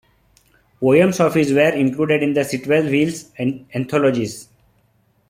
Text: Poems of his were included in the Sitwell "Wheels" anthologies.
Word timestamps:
Poems 0.79 1.19
of 1.19 1.35
his 1.35 1.53
were 1.53 1.69
included 1.69 2.23
in 2.23 2.33
the 2.33 2.43
Sitwell 2.43 2.89
"Wheels" 2.89 3.25
anthologies. 3.37 4.49